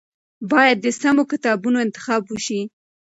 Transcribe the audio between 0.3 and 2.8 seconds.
باید د سمو کتابونو انتخاب وشي.